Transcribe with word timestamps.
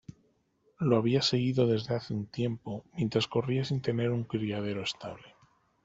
Lo 0.79 0.97
había 0.97 1.21
seguido 1.21 1.67
desde 1.67 1.93
hace 1.93 2.15
un 2.15 2.25
tiempo, 2.25 2.83
mientras 2.95 3.27
corría 3.27 3.63
sin 3.65 3.83
tener 3.83 4.09
un 4.09 4.23
criadero 4.23 4.81
estable. 4.81 5.35